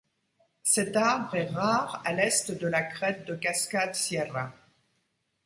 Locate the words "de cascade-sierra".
3.27-4.51